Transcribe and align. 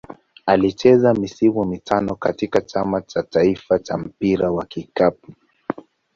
Alicheza 0.45 1.13
misimu 1.13 1.65
mitano 1.65 2.15
katika 2.15 2.61
Chama 2.61 3.01
cha 3.01 3.23
taifa 3.23 3.79
cha 3.79 3.97
mpira 3.97 4.51
wa 4.51 4.65
kikapu. 4.65 5.33